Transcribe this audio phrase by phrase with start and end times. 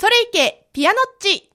[0.00, 1.50] それいけピアノッチ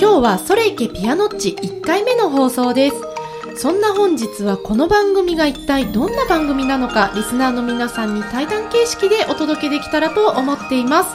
[0.00, 2.96] 今日はそれいけピアノッチ1回目の放送です。
[3.58, 11.14] そんな本日はこの番組が一体どんな番組なのかリスナーの皆さんに対談形式でお届けできたらと思っています。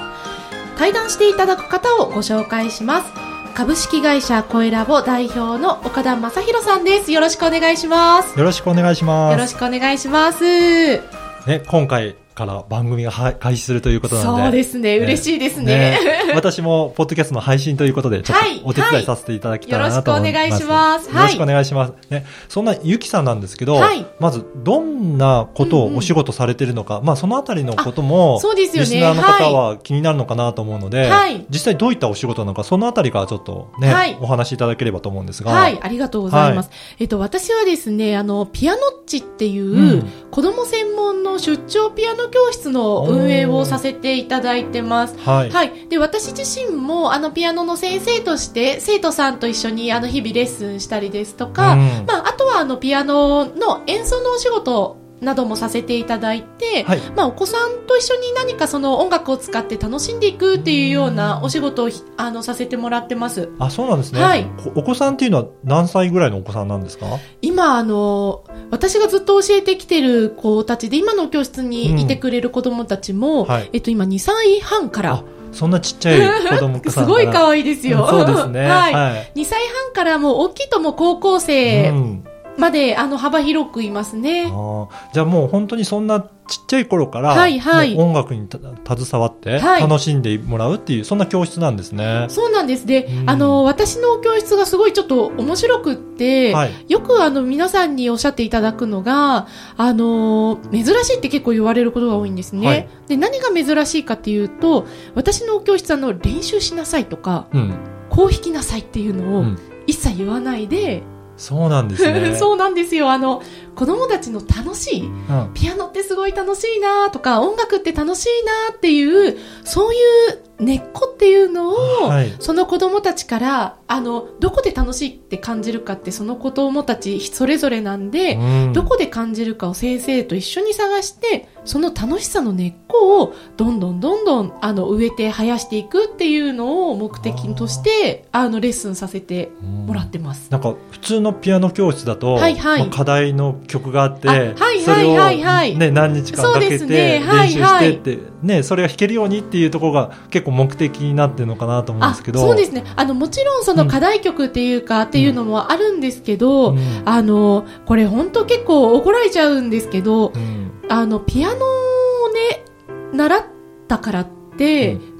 [0.77, 3.22] 対談していただく方をご紹介します。
[3.53, 7.11] 株式会社コエラボ代表の岡田正宏さんです。
[7.11, 8.37] よろしくお願いします。
[8.37, 9.33] よろしくお願いします。
[9.33, 10.97] よろしくお願いします。
[11.45, 14.43] ね、今回から番組がは開始するということなので。
[14.43, 14.97] そうですね。
[14.97, 15.99] 嬉しいですね。
[16.33, 18.59] 私も、ポッドキャストの配信ということで、ちょっはい。
[18.59, 20.37] とお手伝いさせていただきたいなと思います。
[20.37, 21.09] よろしくお願いします。
[21.09, 21.15] はい。
[21.15, 21.93] よろしくお願いします。
[22.09, 24.05] ね、そんなゆきさんなんですけど、はい。
[24.19, 28.89] まず、どんなことをお仕事されているのか、まあ、そのあたりのことも、そうですよね。
[28.89, 31.45] リスナーの方は気になるのかなと思うので、はい。
[31.49, 34.17] 実際どういったお仕事なのか、そのあたりからちょっとね、はい。
[34.19, 35.51] お話しいただければと思うんですが。
[35.51, 36.71] はい、ありがとうございます。
[36.99, 40.11] えっと、私はですね、あの、ピアノッチっていう、うん。
[40.31, 45.17] 子供専門の出張ピアノ教室の運営をさせていただいてます。
[45.19, 45.51] はい。
[45.51, 45.87] はい。
[45.89, 56.99] で、私自身も、あの、ピアノの先生として、生徒さんと一緒に、あの、日々レッスンしたりですとか、うんまあ、あとは、あの、ピアノの演奏のお仕事などもさせていただいて、はい。
[57.15, 63.49] まあ、お子さんと一緒に何かその音楽を使って楽しんでいくっていうようなお仕事をひあのさせてもらってます。
[63.59, 64.21] あ、そうなんですね。
[64.21, 67.05] はいこお子さんっていうのは何歳ぐらいのお子さんなんですか？
[67.41, 78.07] 今、あの、私がずっと教えてきてる子たちで、今の教室にいてくれる子供たちも、んはいえっと、今2歳半からあ、そんなちっちゃい子供 すごい可愛愛いですよ。
[78.09, 78.61] そうですね。
[78.67, 78.93] はい。
[78.93, 79.31] はい。
[79.35, 82.23] 2歳半からもう大きいともう高校生うん
[82.57, 84.45] まで、あの幅広くいますあね。
[84.45, 92.27] ーじゃあもう本当にそんなちっちゃい頃から、はいはい音楽にた携わってはい楽しんでもらうっていう、そんな教室なんですね。
[92.29, 92.85] そうなんです。
[92.85, 96.71] で、うんあの、私の教室がすごいちょっと面白くって、はい。
[96.87, 102.67] よくあの皆さんにおっしゃっていただくのが、あの珍しいって結構言われることが多いんですね。
[102.67, 107.73] はいで、何が珍しいかっていうと、私の教室あの練習しなさいとか、うん。
[108.09, 111.03] こう弾きなさいっていうのをうん一切言わないで、
[111.37, 112.35] そうなんですね。
[112.37, 113.11] そうなんですよ。
[113.11, 113.41] あの、
[113.75, 115.51] 子供たちの楽しい、うん。
[115.53, 118.29] ピアノってすごい楽しいなとか、音楽って楽しい
[118.69, 140.51] なっていう、そういう根っこっていうのを、はいその子供たちから、あの、どこで楽しいって感じるかって、その子供たちそれぞれなんで、うんどこで感じるかを先生と一緒に探して、その楽しさの根っこをどんどんどんどんあの植えて生やしていくっていうのを目的として、あのレッスンさせてもらってます。
[140.51, 152.39] なんか普通のピアノ教室だと、はいはいまあ課題の曲があって、あはいはいそれを、はいはいね、何日間かけて練習してって、ね、それが弾けるようにっていうところが結構目的になってるのかなと思うんあですけど。
[152.39, 152.83] そうですね。
[152.95, 156.79] あの、もちろんその課題曲っていうか、っていうのもあるんですけど、うん。
[157.05, 160.71] あの、これ本当結構怒られちゃうんですけど、うん。
[160.89, 162.65] あの、ピアノをね、
[163.13, 163.43] 習っ
[163.87, 164.42] たからって、うん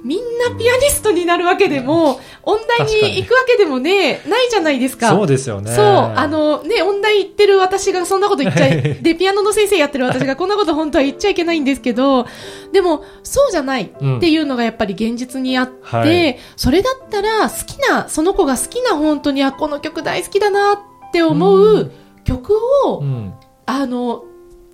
[0.04, 5.10] みんなピアニストになるわけでも、音大に行くわけでもね、ないじゃないですか。
[5.10, 5.72] そうですよね。
[5.72, 8.92] そう、あのね、音大行ってる私がそんなこと言っちゃはい。
[9.00, 12.28] い、で、ピアノの先生やってる私が こんなこと本当は言っちゃいけないんですけど、
[12.74, 16.38] でも、そうじゃないっていうのがやっぱり現実にあって、はい。
[16.58, 21.92] それだったら好きな、その子が好きな本当に、あ、この曲大好きだなって思うう
[22.26, 22.54] 曲
[22.86, 23.34] を、うん。
[23.66, 24.24] あの、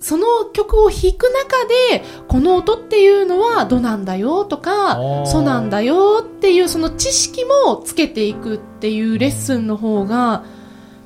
[0.00, 10.44] その曲を弾く中で、この音っていうのはドなんだよとあかー、ソなんだよっていうその知識もつけていくっていうレッスンの方が、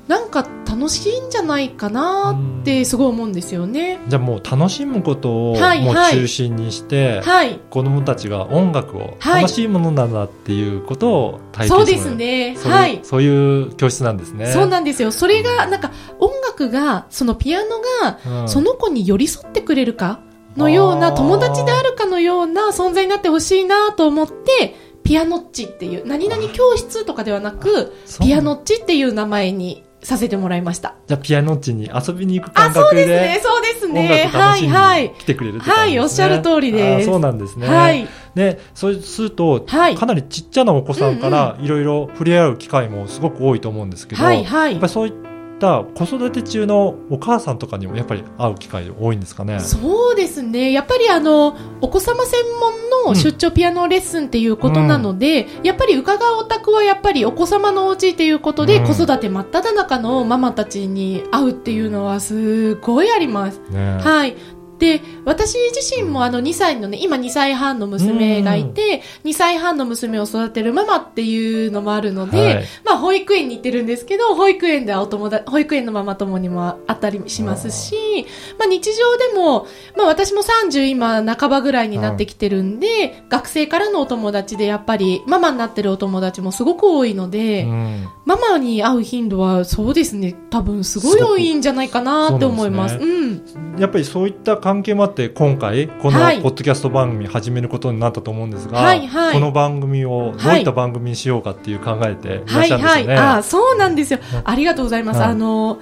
[0.07, 3.99] なんか楽しいんじゃないかなってすごい思うんですよね。
[4.07, 7.59] じゃあもう楽しむことをもうはいはい中心にして、はい。
[7.71, 12.55] 子供たちが音楽をはい楽しいものなんだっていうことを体験すね。
[12.55, 12.99] そういうはい。
[13.01, 14.47] そういう教室なんですね。
[14.47, 15.11] そうなんですよ。
[15.11, 20.19] それが、なんか、音楽が、そのピアノが、うんその子に寄り添ってくれるか
[20.55, 30.95] のような、あー友達であるかのような存在になってほしいなと思って、ピアノッチっていう、何々教室とかではなく、ピアノッチっていう名前にさせてもらいました。
[31.07, 34.23] じゃあピアノッチに遊びに行くあ、感そう覚でですね、そうです音ね。
[34.25, 35.09] 楽はい、はいに。
[35.15, 35.63] 来てくれるね。
[35.63, 37.67] はいおっしゃる通りですあそうなんですね。
[37.67, 38.07] はい。
[38.35, 44.87] ね、そうすると、はいかなりちっちゃなお子さんからいろいろ触れ合う機会もすごく多いと思うんですけど、はい、はいやっぱ。
[44.87, 49.59] りそういった子育て中のお母さんとかにもやっぱり会う機会多いんですかね？
[49.59, 50.71] そうですね。
[50.71, 63.61] やっぱりあの、お子様専門の出張ピアノレッスンっていうことなので、やっぱり伺うお宅はやっぱりお子様のお家っていうことで、うん子育て真っ只中のママたちに会うっていうのはすごいあります。
[63.71, 64.35] ねはい。
[64.77, 72.63] で、私自身もあの2歳のね、今2歳半の娘がいて、2歳半の娘を育てるママっていうのもあるので、はい。
[72.83, 78.25] まあ保育園に行ってるんですけど、保育園ではお友達、保育園のママ友にもあったりしますし、
[78.59, 88.07] まあ日常でも、まあ私も30今半ばぐらいになってきてるんで、学生からのお友達でやっぱりママになってるお友達もすごく多いので、うん。
[88.25, 92.97] ママに会う頻度はそうですね、多分すごい多いんじゃないかなって思います。
[92.97, 93.75] そううん。
[93.77, 102.67] やっぱりそういった関係もあって今回このはいポッドキャスト番組始めることになったと思うんですが、はいはいこの番組をどういった番組にしようかっていう考えていらっはいはい。
[102.67, 103.15] しゃるんですよね。
[103.15, 104.41] あそうなんですようん。
[104.43, 105.19] ありがとうございます。
[105.19, 105.77] はいあの、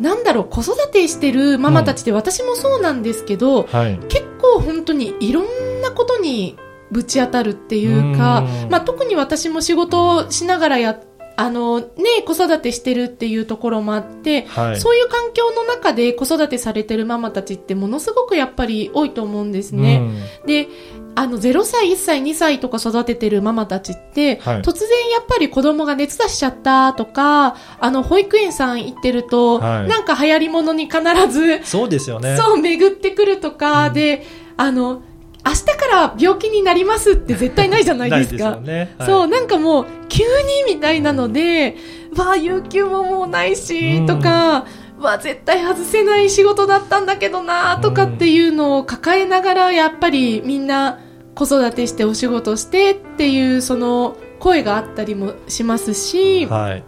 [0.00, 3.96] なんだろう、子育てしてるママたちって私もそうなんですけど、はい。
[4.08, 5.44] 結構本当にいろん
[5.80, 6.56] なことに
[6.90, 10.98] ぶち当たるっていうかうん、まあ特に私も仕事をしながらや、
[11.36, 11.86] あのね、
[12.24, 14.80] 子育てしてるっていうところもあって、はい。
[14.80, 20.02] そういう環境の中で子育てされてるママたちってものすごくやっぱり多いと思うんですね。
[20.46, 20.68] で、
[21.16, 32.36] あの0歳、1歳、2歳とか育ててるママたちって、はい突然やっぱり子供が熱出しちゃったとか、あの保育園さん行ってると、はいなんか流行り物に必ず、そうですよね。
[32.36, 34.24] そう巡ってくるとかで、
[34.56, 35.02] あの、
[35.46, 38.44] 明日から病気になりますって絶対ないじゃないですか。
[38.44, 38.94] よね。
[38.98, 41.76] はいそう、なんかもう、急にみたいなので、
[42.16, 44.66] わあ、有給ももうないし、とか、
[44.98, 51.00] わあ、絶対外せない仕事だったんだけどな、とかっていうのを抱えながら、やっぱりみんな
[51.34, 56.84] 子育てしてお仕事してっていう、その、声があったりもしますし、はい。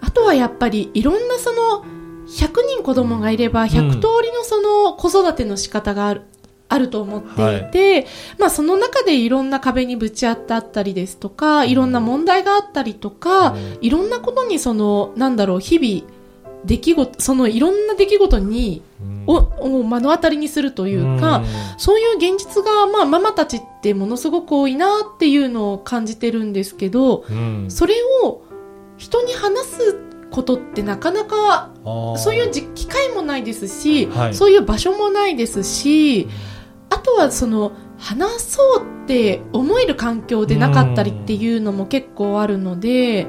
[0.00, 1.84] あとはやっぱりいろんなその、
[2.26, 6.22] 100人子供がいれば100通りのその子育ての仕方がある。
[6.68, 8.06] あると思っていて、
[8.38, 13.78] まあその中でいろんな壁にぶち当たったりですとか、いろんな問題があったりとか、うん。
[13.80, 16.10] いろんなことにその、なんだろう、日々、
[16.64, 19.24] 出来事、そのいろんな出来事に、うん。
[19.28, 21.42] を、を目の当たりにするというか、
[21.78, 27.66] そういう現実が、まあママたちってものすごく多いなっていうのを感じてるんですけど、うん。
[27.68, 28.42] それを
[28.96, 31.70] 人に話すことってなかなか
[32.16, 34.34] そういうじ機会もないですし、はい。
[34.34, 36.55] そういう場所もないですし、あ
[37.06, 43.26] とはその話そうって思える環境でなかったりっていうのも結構あるので、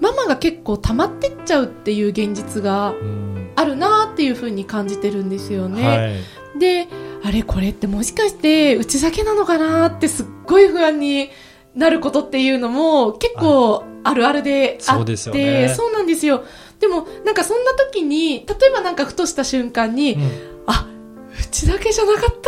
[0.00, 5.86] ママが結構溜まってっちゃうっていう現実がうんあるなっていうふうに感じてるんですよね。
[5.86, 6.08] は
[6.56, 6.58] い。
[6.58, 6.88] で、
[7.22, 11.30] あれこれってもしかしてうちだけなのかなってすっごい不安に
[11.74, 16.44] なることっていうのも結構あるあるであって、そうですよねそうなんですよ。
[16.80, 20.30] でもなんかそんな時に、例えばなんかふとした瞬間に、うん
[20.66, 20.88] あ、
[21.40, 22.42] うちだけじゃなかったんだ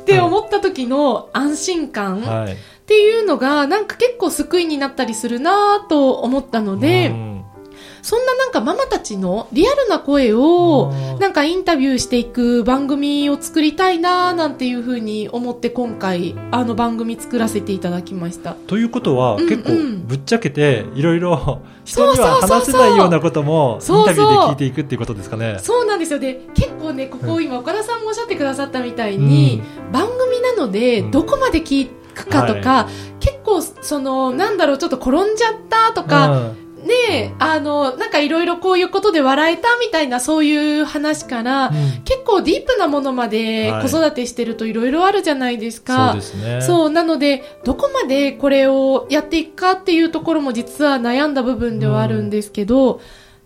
[0.00, 2.56] って思った時の安心感っはい。
[2.86, 7.39] ていうのがなんか結構救いになったりするなと思ったので、うん
[8.02, 11.18] そんななんかママたちのリアルな声をうん。
[11.20, 18.54] なんかインタビューしていく番組を作りたいななんていうふうに思って今回あの番組作らせていただきました。
[18.66, 19.48] ということは、うんうん。
[19.48, 25.58] 結構ぶっちゃけていろいろ人には話せないようなこともインそうそうタビューで聞いていくっていうことですかね。
[25.60, 26.18] そうなんですよ。
[26.18, 29.62] で、結構ね、ここ今岡田さんもおっしゃってくださったみたいに、
[29.92, 31.10] 番組なのでうん。
[31.10, 32.88] どこまで聞くかとか、
[33.20, 42.02] 結構その、なんだろう、ちょっと転んじゃったとか、うんねえ、あの、なんかいろいろこういうことで笑えたみたいなそういう話から、うん。
[42.04, 43.88] 結構ディープなものまではい。
[43.88, 46.12] 子育てしてるといろいろあるじゃないですそうか。
[46.14, 46.60] ですね。
[46.62, 53.00] そう、なので、どこまでこれをやっていくかっていうところも実は悩んだ部分ではあるんですけど、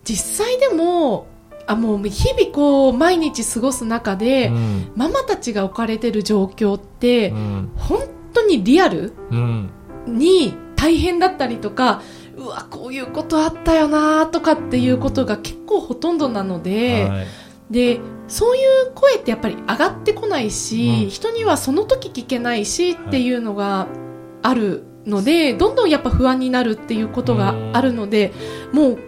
[0.04, 1.26] 実際でも、
[1.66, 4.92] あ、もう日々こう、毎日過ごす中で、うん。
[4.96, 7.70] ママたちが置かれてる状況って、うん。
[7.76, 8.00] 本
[8.32, 9.70] 当にリアルうん。
[10.06, 12.02] に大変だったりとか、
[12.36, 17.26] うわ、こういうことあったよなとかっていうことが結構ほとんどなので、はい。
[17.70, 21.10] で、そういう声ってやっぱり上がってこないし、うん。
[21.10, 23.86] 人にはその時聞けないしっていうのが
[24.42, 28.32] あるので、どんどんやっぱ不安になるっていうことがあるので、
[28.72, 28.98] も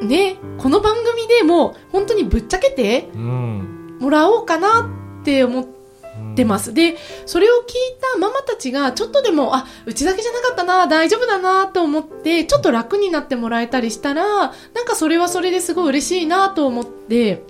[0.00, 3.96] うね、この番組でもう本当にぶっちゃけてうん。
[4.00, 5.79] もらおうかなって思って
[6.20, 6.72] うんます。
[6.72, 6.96] で、
[7.26, 7.74] それを聞い
[8.12, 14.50] たママたちがちょっとでも、あ、うちだけじゃなかったな、大丈夫だなと思って、ちょっと楽になってもらえたりしたら、なん
[14.86, 17.42] かそれはそれですごい嬉しいなと思って、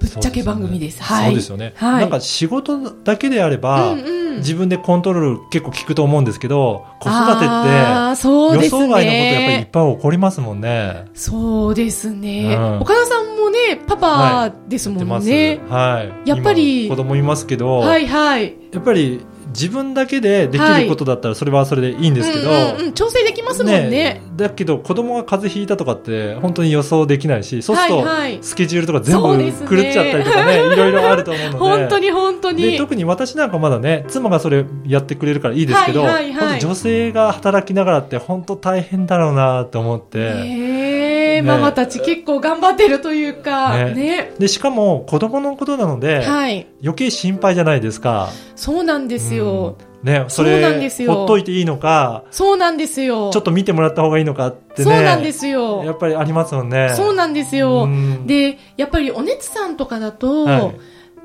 [0.00, 1.02] ぶっちゃけ番組です。
[1.02, 1.26] はい。
[1.26, 1.72] そうですよね。
[1.76, 7.74] はいなんか仕事だけであれば、うんうん自分でコントロール結構効くと思うんですけど、子育てって
[8.08, 9.68] 予想外のことやっぱりいっね。
[9.70, 11.04] ぱい起こりますもんね。
[11.14, 15.28] そうですね、うん岡田さんもね、パパですもんやってます。
[15.28, 15.60] ね。
[15.68, 16.28] はい。
[16.28, 16.86] やっぱり。
[16.86, 18.54] 今子供いますけど、はいはい。
[18.72, 22.92] やっぱり自分だけでできることだったらそれはそれでいいんですけど、うんうんうん。
[22.92, 24.20] 調整できますもんね。
[24.36, 28.38] だけど子供が風邪ひいたとかって本当に予想できないしそうすると、はいはい。
[28.42, 31.58] スケジュールとか全部狂っちゃったりとかね いろいろあると思うので。
[31.58, 32.62] 本当に本当に。
[32.62, 36.34] で特に私なんかまだね妻がそれやってくれるからいいですけど、はいはいはい。
[36.34, 41.03] 本当女性が働きながらって本当大変だろうなって思って、ねえ
[41.42, 41.48] ね。
[41.48, 43.94] ママたち結構頑張ってるというかね。
[43.94, 44.32] ね。
[44.38, 46.66] でしかも子供のことなので、はい。
[46.82, 48.28] 余計心配じゃないですか。
[48.56, 50.08] そうなんですよ、うん。
[50.08, 51.14] ね、そそうなんれですよ。
[51.14, 53.30] ほっといていいのか、そうなんですよ。
[53.32, 54.90] ちょっと見てもらった方がいいのかってね。
[54.92, 56.92] そうなんですやよっぱりありますもんね。
[56.94, 58.26] そうなんですよ、うん。
[58.26, 60.74] でやっぱりお熱さんとかだと、はい。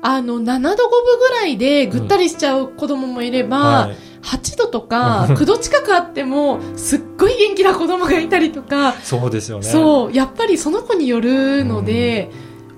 [0.02, 0.76] あの7度5分
[1.18, 9.64] ぐらいでぐったりしちゃう子供もいれば、はい8度とか9度近くあってもすっごい元気な子供がいたりとか、そうですよね。
[9.64, 10.12] そう。
[10.12, 12.30] やっぱりその子によるので、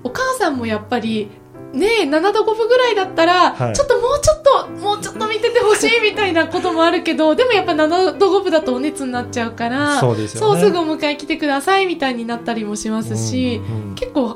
[0.03, 1.29] お母さんもやっぱり
[1.73, 3.75] ねえ7度5分ぐらいだったら、はい。
[3.75, 10.69] ちょっともうちょっともうちょっと見ててほしい みたいなこともあるけどでもやっぱ7度5分だとお熱になっちゃうからそうですよね。
[10.69, 13.95] ぐお迎え来てくださいみたいになったりもしますし、うんうん。
[13.95, 14.32] 結構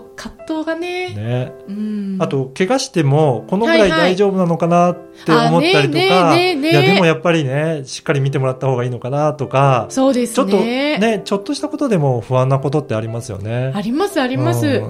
[0.67, 1.09] がね。
[1.15, 3.99] ね、うん、あと、怪我しても、このぐらいはいはい。
[4.11, 13.71] 大丈夫なのかなって思ったりとか、でもやっぱりね、しっかり見てもらった方がいいのかなとか、そうですちょっとねね、ちょっとしたことでも不安なことってありますよね。
[13.73, 14.81] ありますああります、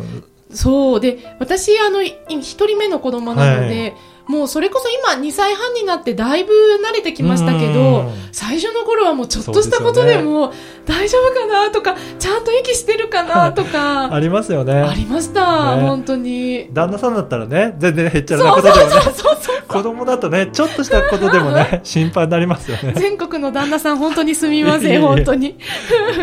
[0.51, 0.99] そう。
[0.99, 3.93] で私あのい一人目の子供なので、
[4.27, 6.51] もうそれこそ今2歳半になってだいぶ
[6.85, 10.53] 慣れてきましたけど、最初の頃はもうちょっとしたことでも
[10.85, 14.73] 大丈夫かなとかちゃんと息してるかなとか ありますよね。
[14.73, 15.81] ありました、ね。
[15.81, 16.67] 本当に。
[16.73, 22.93] 旦那さんだったらね、全然へっちゃうなことでもね、そうそうそう子供だとね、ちょっとしたことでもね、 心配になりますよね。
[22.95, 25.57] 全国の旦那さん本当にすみません本当に。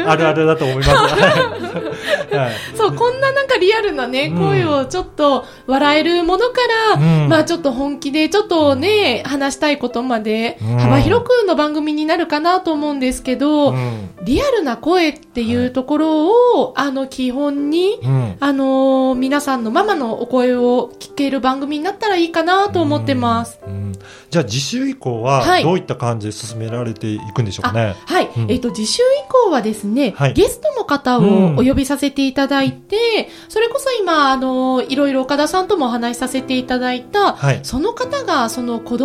[0.06, 0.90] あるあるだと思います。
[0.94, 1.04] は
[2.32, 2.36] い。
[2.36, 2.52] はい。
[2.74, 4.42] そうこんななんかリアルなねうん。
[4.48, 6.54] 声をちょっと笑えるものか
[6.96, 7.28] ら、うん。
[7.28, 10.78] まあちょっと本気でちょっとね話したいことまでうん。
[10.78, 14.10] 幅広くの番組になるかなと思うんですけど、うん。
[14.24, 16.26] リアルな声っていうところ
[16.60, 18.36] を、あの基本に、うん。
[18.40, 23.33] あのー皆さんのママのお声を聞ける番組になったらいいかなと思ってます。
[23.66, 23.92] うんうん。
[24.30, 25.62] じゃあ次週以降ははい。
[25.62, 27.96] どういった感じで進められていくんでしょうかね？
[28.06, 28.50] はい、うん。
[28.50, 29.06] えっ、と、次週以
[29.46, 30.32] 降はですね、はい。
[30.34, 31.58] ゲストの方をうん。
[31.58, 37.60] お呼びさせていただいて、それこそ今、あの、いろいろ岡田さんともお話しさせていただいた、はい。
[37.62, 38.98] その方が、その子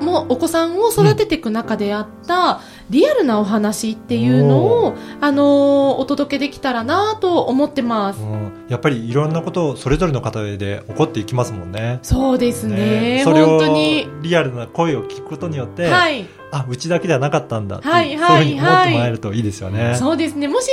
[0.00, 8.20] 供、お子さんを育てていく中であった、リアルなお話っていうのを、あのお届けできたらなと思ってます。
[8.20, 11.98] うんやっぱりいろんなことをそれぞれの方で起こっていきますもんね。
[12.02, 13.22] そうですね。
[13.24, 14.06] それを本当に。
[14.22, 16.24] リアルな声を聞くことによって、はい。
[16.52, 19.96] あ、うちだけじゃなかったんだって、はいはいそういうふうに思ってもらえるといいですよね。
[19.96, 20.46] そうですね。
[20.46, 20.68] もし、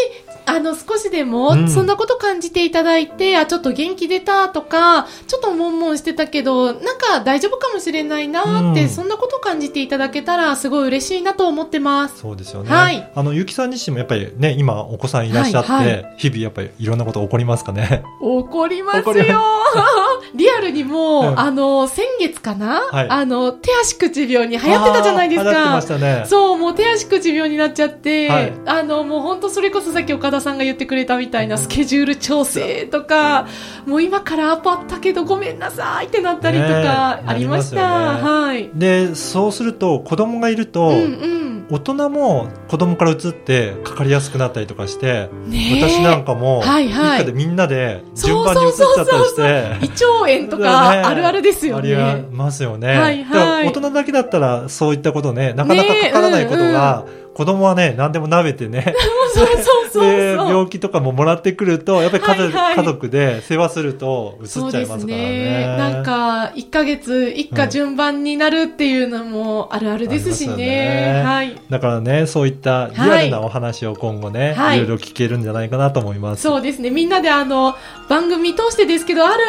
[0.58, 12.20] あの、少しでもう、んそんなこと感じていただいて、あ、ちょっと元気出たとか、ちょっと悶々してたけど、なんか大丈夫かもしれないなって、うんそんなこと感じていただけたら、すごい嬉しいなと思ってます。
[12.20, 12.70] そうですよね。
[12.74, 18.04] はいあの、ゆきさん自身もやっぱりね、今お子さんいらっしゃって、はいは日々やっぱりいろんなこと起こりますかね？
[18.22, 19.06] 怒りますよ
[20.36, 25.88] リアルにも、うんあの、先月かな、はいあの、手足口病に流行ってたじゃないですあー流行ってまかし。
[25.88, 26.24] たね。
[26.28, 33.48] そう、もう手足口病になっちゃって、はいあの、もう本当それこそさっき岡田さんが言ってくれたみたいなスケジュール調整とか、
[33.86, 37.75] もう今からアポあったけどごめんなさいってなったりとかありました。
[37.75, 38.70] なりますよはい。
[38.74, 40.98] で、そうすると子供がいると、うんう
[41.44, 41.48] ん。
[41.70, 49.42] 大人も子供から移ってかかりやすくなったりとかして、ねえ私なんかも、はいはいでみんなで順番に移っちゃったりして、
[49.82, 52.25] 胃腸炎とかあるあるですよありね。
[52.32, 52.98] ますよね。
[52.98, 58.96] はいはい大人だけだったらそういったことね、なかなかかからないことが、子供はね、何でも舐めてね、
[59.36, 59.58] そうそう
[59.92, 60.27] そうで、そう。
[60.46, 65.29] 病気とかももらってくると、やっぱり家族,、はいはい家族で世話するとうですちゃいますからね。
[65.29, 65.77] ね。
[65.77, 70.56] なんか、1ヶ月、一家順番になるっていうのもあるあるですしね。
[70.56, 71.60] ねはい。
[71.70, 76.44] だからね、そういったリアルなお話を今後ね、はいい、ろいろ聞けるんじゃないかなと思います。
[76.44, 76.89] そうですね。
[76.89, 77.75] みんなであの、
[78.10, 79.44] 番組通してですけど、ある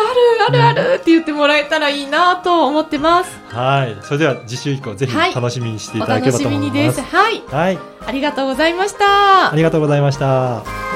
[0.49, 3.31] ある、あるあるって言ってもらえたらいいなと思ってます。
[3.49, 3.97] はい。
[4.03, 7.01] それでは次週以降ぜひはい楽しみにしていおただければと思います。
[7.01, 7.43] はい。
[7.47, 7.79] はい。
[8.07, 9.57] ありがとうございましたあ。
[9.57, 10.88] りがとうございました。